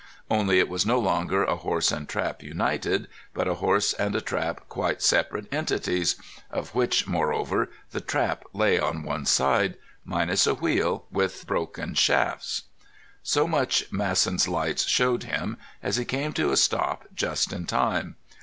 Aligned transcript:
Only 0.31 0.57
it 0.57 0.67
was 0.67 0.83
no 0.83 0.97
longer 0.99 1.43
a 1.43 1.55
horse 1.57 1.91
and 1.91 2.09
trap 2.09 2.41
united, 2.41 3.07
but 3.35 3.47
a 3.47 3.53
horse 3.61 3.93
and 3.93 4.15
a 4.15 4.19
trap 4.19 4.61
quite 4.67 4.99
separate 4.99 5.45
entities—of 5.53 6.73
which, 6.73 7.05
moreover, 7.05 7.69
the 7.91 8.01
trap 8.01 8.43
lay 8.51 8.79
on 8.79 9.03
one 9.03 9.27
side, 9.27 9.77
minus 10.03 10.47
a 10.47 10.55
wheel 10.55 11.05
and 11.11 11.17
with 11.17 11.45
broken 11.45 11.93
shafts. 11.93 12.63
So 13.21 13.47
much 13.47 13.91
Masson's 13.91 14.47
lights 14.47 14.87
showed 14.87 15.25
him 15.25 15.57
as 15.83 15.97
he 15.97 16.03
came 16.05 16.33
to 16.33 16.51
a 16.51 16.57
stop 16.57 17.05
just 17.13 17.53
in 17.53 17.67
time. 17.67 18.15